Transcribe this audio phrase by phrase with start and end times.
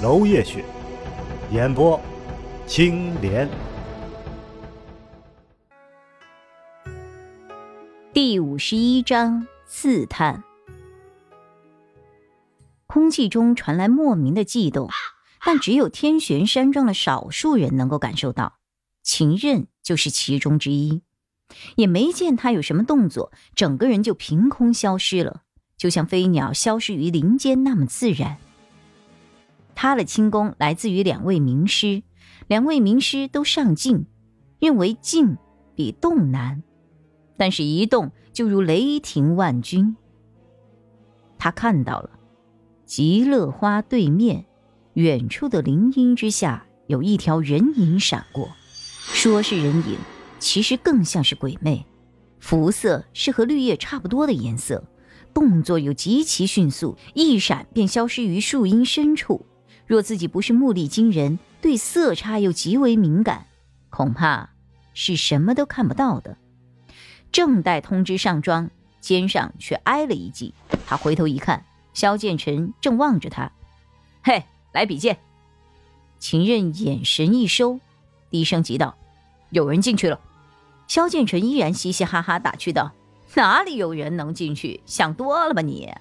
[0.00, 0.64] 楼夜雪，
[1.50, 2.00] 演播，
[2.68, 3.48] 青莲。
[8.12, 10.44] 第五十一章刺探。
[12.86, 14.88] 空气中传来莫名的悸动，
[15.44, 18.58] 但只有天玄山庄的少数人能够感受到。
[19.02, 21.02] 秦任就是其中之一，
[21.74, 25.42] 也没见他有什么动作，整个人就凭空消失了，
[25.76, 28.36] 就像飞鸟消失于林间那么自然。
[29.80, 32.02] 他的轻功来自于两位名师，
[32.48, 34.06] 两位名师都上静，
[34.58, 35.38] 认为静
[35.76, 36.64] 比动难，
[37.36, 39.94] 但是一动就如雷霆万钧。
[41.38, 42.10] 他看到了
[42.86, 44.46] 极乐花对面，
[44.94, 48.48] 远处的林荫之下有一条人影闪过，
[49.04, 49.96] 说是人影，
[50.40, 51.86] 其实更像是鬼魅，
[52.40, 54.82] 肤色是和绿叶差不多的颜色，
[55.32, 59.46] 动作又极其迅速，一闪便消失于树荫深处。
[59.88, 63.46] 若自己不是目力惊人，对色差又极为敏感，
[63.88, 64.50] 恐怕
[64.92, 66.36] 是什么都看不到的。
[67.32, 70.52] 正待通知上庄，肩上却挨了一记。
[70.86, 71.64] 他回头一看，
[71.94, 73.50] 萧剑尘正望着他。
[74.22, 75.18] 嘿，来比剑！
[76.18, 77.80] 秦任眼神一收，
[78.28, 78.94] 低声急道
[79.48, 80.20] ：“有人进去了。”
[80.86, 82.92] 萧剑尘依然嘻嘻哈哈打趣道
[83.36, 84.82] ：“哪里有人能进去？
[84.84, 85.94] 想多了吧你！”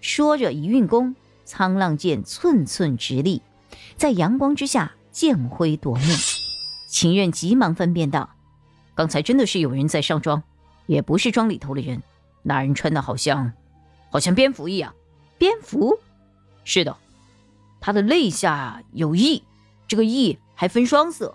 [0.00, 1.14] 说着一运功。
[1.52, 3.42] 沧浪剑寸寸直立，
[3.98, 6.02] 在阳光之下剑辉夺目。
[6.88, 8.30] 秦任急忙分辨道
[8.96, 10.42] ：“刚才真的是有人在上庄，
[10.86, 12.02] 也不是庄里头的人。
[12.42, 13.52] 那人穿的好像，
[14.10, 14.94] 好像蝙蝠一样。
[15.36, 15.98] 蝙蝠？
[16.64, 16.96] 是的，
[17.82, 19.42] 他的肋下有翼，
[19.86, 21.34] 这个翼还分双色。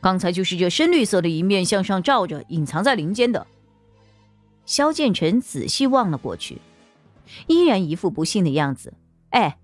[0.00, 3.46] 刚才就是这深绿色的一面向上照着，隐藏在林间的。”
[4.64, 6.62] 萧剑尘仔细望了过去，
[7.48, 8.94] 依然一副不信的样子。
[9.32, 9.58] 哎，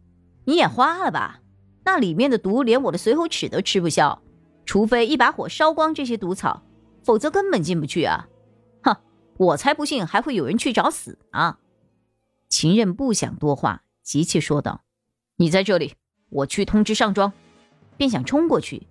[0.44, 1.40] 你眼花了吧？
[1.84, 4.20] 那里面的毒连我的随喉齿都吃不消，
[4.66, 6.62] 除非一把火烧光这些毒草，
[7.02, 8.28] 否则根本进不去啊！
[8.82, 8.96] 哼，
[9.38, 11.56] 我才不信还会有人去找死呢！
[12.48, 14.82] 秦任不想多话，急切说道
[15.36, 15.94] ：“你在这里，
[16.30, 17.32] 我去通知上庄。”
[17.98, 18.86] 便想冲过去，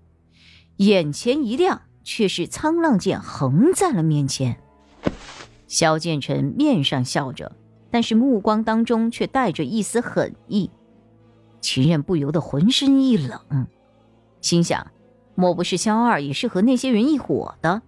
[0.77, 4.61] 眼前一亮，却是沧浪剑横在了面前。
[5.67, 7.55] 萧剑尘面上笑着。
[7.89, 10.69] 但是目光当中却带着一丝狠意，
[11.61, 13.67] 秦任不由得浑身一冷，
[14.41, 14.91] 心想：
[15.35, 17.81] 莫不是萧二也是和那些人一伙的？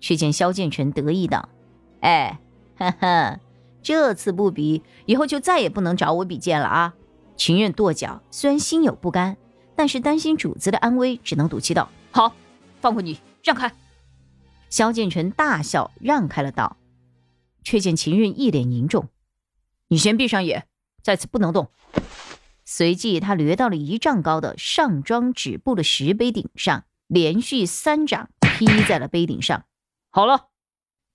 [0.00, 1.48] 却见萧剑尘得意道
[2.00, 2.38] ：“哎，
[2.76, 3.40] 哈哈，
[3.82, 6.94] 这次不比，以后就再也不能找我比剑了啊！”
[7.36, 9.36] 秦任跺脚，虽然心有不甘，
[9.74, 12.32] 但是担心主子的安危，只能赌气道：“好，
[12.80, 13.72] 放过你，让开。”
[14.70, 16.76] 萧剑臣大笑，让开了道。
[17.64, 19.08] 却见秦任一脸凝重，
[19.88, 20.68] 你先闭上眼，
[21.02, 21.70] 在此不能动。
[22.64, 29.64] 随即，他掠到了一丈高的上庄止步的石碑顶上，连续三掌劈在了碑顶上。
[30.10, 30.48] 好了，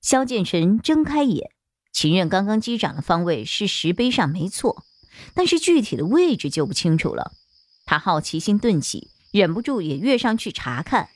[0.01, 1.51] 萧剑尘睁开眼，
[1.91, 4.83] 秦任刚刚击掌的方位是石碑上没错，
[5.33, 7.31] 但是具体的位置就不清楚了。
[7.85, 11.09] 他好奇心顿起，忍不住也跃上去查看。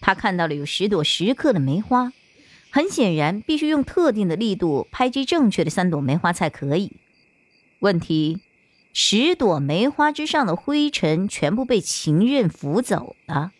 [0.00, 2.12] 他看到了有十朵十克的梅花。
[2.74, 6.94] 很显然，必须用特定的力度拍击正确的三朵梅花才可以。
[7.78, 8.40] 问题，
[8.92, 13.52] 十朵梅花之上的灰尘全部被秦刃拂走了。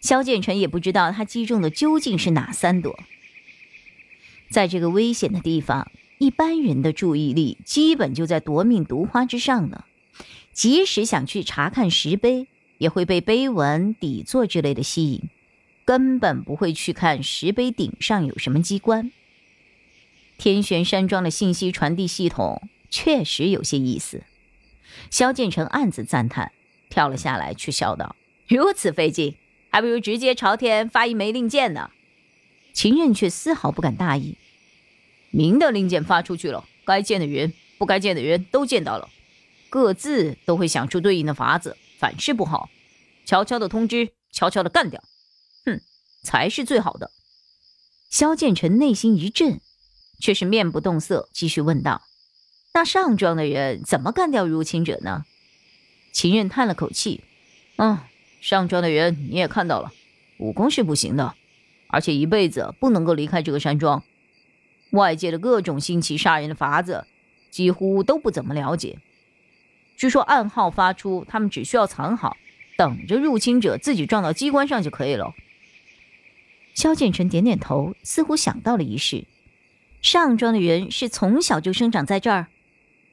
[0.00, 2.98] 萧剑尘也不知道他击中的究竟是哪三朵。
[4.48, 9.84] 在这个危险的地方，一般人的注意力基本就在夺命毒花之上了。
[10.54, 12.46] 即使想去查看石碑，
[12.78, 15.28] 也会被碑文、底座之类的吸引。
[15.86, 19.12] 根本不会去看石碑顶上有什么机关。
[20.36, 24.24] 天玄山庄的信息传递系统确实有些意思。
[25.10, 26.52] 萧建成暗自赞叹，
[26.90, 28.16] 跳了下来，却笑道
[28.48, 29.36] ：“如此费劲，
[29.70, 31.90] 还不如直接朝天发一枚令箭呢。”
[32.74, 34.36] 秦任却丝毫不敢大意
[35.30, 39.08] ：“明的令箭发出去了，该见的人、不该见的人都见到了，
[39.70, 42.68] 各自都会想出对应的法子，反噬不好。
[43.24, 45.02] 悄悄的通知，悄悄的干掉。”
[46.26, 47.12] 才是最好的。
[48.10, 49.60] 萧剑尘内心一震，
[50.18, 52.02] 却是面不动色，继续问道
[52.74, 55.24] ：“那上庄的人怎么干掉入侵者呢？”
[56.12, 57.22] 秦任叹了口气
[57.78, 57.98] ：“嗯，
[58.40, 59.92] 上庄的人你也看到了，
[60.38, 61.34] 武功是不行的，
[61.88, 64.02] 而且一辈子不能够离开这个山庄。
[64.90, 67.06] 外界的各种新奇杀人的法子，
[67.50, 68.98] 几乎都不怎么了解。
[69.96, 72.36] 据说暗号发出，他们只需要藏好，
[72.78, 75.34] 等着入侵者自己撞到机关上就可以了。”
[76.76, 79.24] 萧建成点点头，似乎想到了一事：
[80.02, 82.48] 上庄的人是从小就生长在这儿。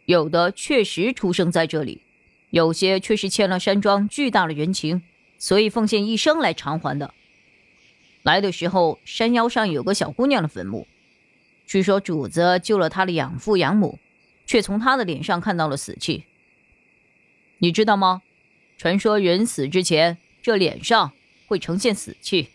[0.06, 2.02] 有的确实出生在这里，
[2.50, 5.02] 有些却是欠了山庄巨大的人情，
[5.38, 7.14] 所以奉献一生来偿还的。
[8.22, 10.86] 来的时候，山腰上有个小姑娘的坟墓，
[11.66, 13.98] 据说主子救了他的养父养母，
[14.46, 16.26] 却从他的脸上看到了死气。
[17.60, 18.24] 你知道吗？
[18.78, 21.14] 传说人死之前，这脸上
[21.48, 22.50] 会呈现死气，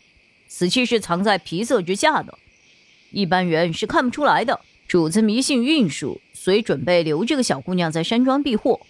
[0.48, 2.38] 死气是藏在皮色之下的，
[3.10, 4.60] 一般人是看不出来的。
[4.88, 8.80] 主子迷信运数，所以准备留这个小姑娘在山庄避祸。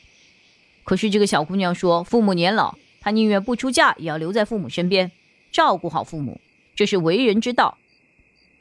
[0.85, 5.11] 可是这个小姑娘说，父母年老，她宁愿不出嫁，也要留在父母身边，
[5.51, 6.41] 照顾好父母，
[6.77, 7.77] 这是为人之道。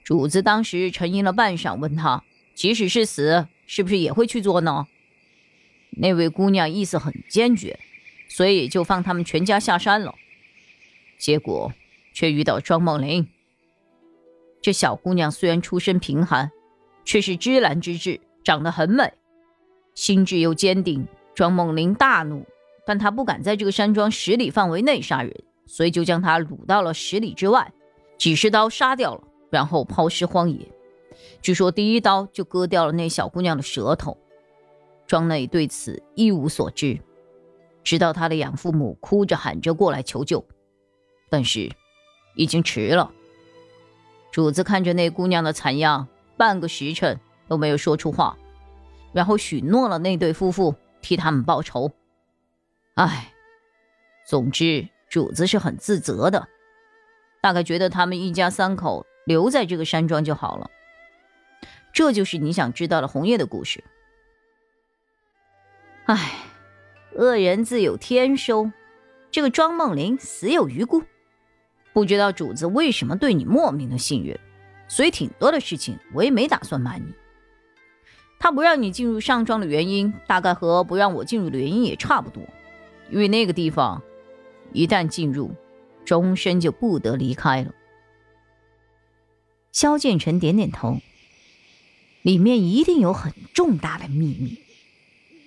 [0.04, 2.24] 主子当时沉吟了半晌，问她
[2.56, 4.88] ：“即使是死，是不是也会去做呢？”
[5.92, 7.80] 那位姑娘意思很坚决，
[8.28, 10.16] 所以就放他们全家下山了。
[11.20, 11.72] 结果
[12.18, 13.28] 却遇到庄梦玲。
[14.60, 16.50] 这小姑娘虽然出身贫寒。
[17.06, 19.14] 却是芝兰之志，长得很美，
[19.96, 21.08] 心智又坚定。
[21.34, 22.46] 庄梦玲大怒，
[22.86, 25.34] 但她不敢在这个山庄十里范围内杀人，
[25.66, 27.72] 所以就将她掳到了十里之外，
[28.18, 30.70] 几十刀杀掉了，然后抛尸荒野。
[31.42, 34.18] 据说第一刀就割掉了那小姑娘的舌头。
[35.06, 37.00] 庄内对此一无所知，
[37.86, 40.44] 直到他的养父母哭着喊着过来求救，
[41.30, 41.72] 但是
[42.38, 43.12] 已经迟了。
[44.32, 46.08] 主子看着那姑娘的惨样。
[46.38, 48.38] 半个时辰都没有说出话，
[49.12, 51.92] 然后许诺了那对夫妇替他们报仇。
[52.94, 53.34] 唉，
[54.28, 56.48] 总之主子是很自责的，
[57.42, 60.70] 大概觉得他们一家三口留在这个山庄就好了。
[61.92, 63.84] 这就是你想知道的红叶的故事。
[66.06, 66.34] 唉，
[67.16, 68.72] 恶人自有天收，
[69.32, 71.02] 这个庄梦玲死有余辜，
[71.98, 74.40] 不知道主子为什么对你莫名的信任。
[74.88, 77.12] 所以挺多的事情我也没打算瞒你。
[78.38, 82.44] 他不让你进入上庄的原因，大概和不让我进入的原因也差不多。
[83.10, 84.04] 因为那个地方，
[84.74, 85.56] 一旦进入，
[86.06, 87.74] 终身就不得离开了。
[89.72, 91.00] 萧建成点点头，
[92.22, 94.60] 里面一定有很重大的秘密。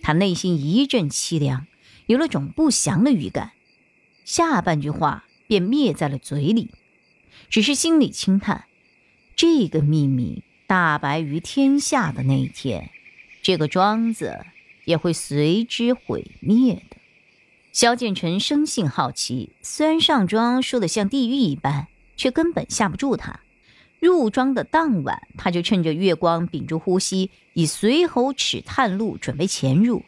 [0.03, 1.69] 他内心一阵凄凉，
[2.07, 3.53] 有了种不祥的预感。
[4.25, 6.71] 下半句话便灭在了嘴里，
[7.49, 8.67] 只是心里轻叹。
[9.35, 12.91] 这个秘密大白于天下的那一天，
[13.43, 14.47] 这个庄子
[14.85, 16.97] 也会随之毁灭的。
[17.73, 23.41] 萧建成生性好奇，虽然上庄说的像地狱一般，却根本吓不住他。
[23.99, 30.05] 入庄的当晚，他就趁着月光屏住呼吸，以随喉齿探路，准备潜入。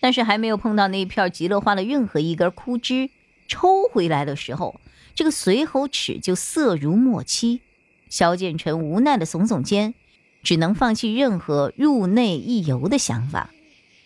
[0.00, 3.08] 但是还没有碰到那片极乐花的任何一根枯枝，
[3.48, 4.80] 抽回来的时候，
[5.14, 7.62] 这个随喉齿就色如墨漆。
[8.08, 9.94] 萧建成无奈的耸耸肩，
[10.42, 13.50] 只能放弃任何入内一游的想法，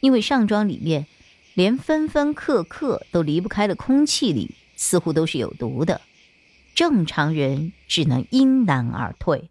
[0.01, 1.07] 因为上庄里面
[1.55, 6.01] 连分分刻刻都离不开的空气里，似乎都是有毒的。
[6.75, 9.51] 正常人只能因难而退。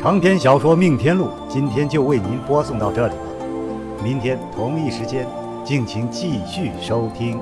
[0.00, 5.26] 长篇小说《命天录》今天就为您播送到这里了，明天同一时间，
[5.64, 7.38] 敬请继续收听。